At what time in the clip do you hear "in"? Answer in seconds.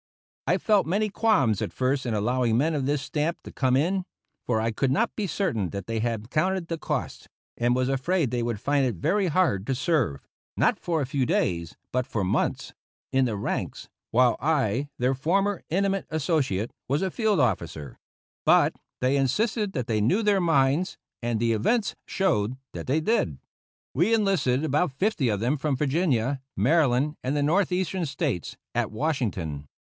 2.07-2.13, 3.77-4.03, 13.13-13.23